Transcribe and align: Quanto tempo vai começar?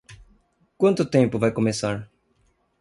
Quanto 0.79 1.05
tempo 1.15 1.37
vai 1.37 1.51
começar? 1.51 2.09